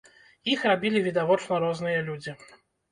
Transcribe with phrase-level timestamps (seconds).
[0.53, 2.37] Іх рабілі відавочна розныя людзі.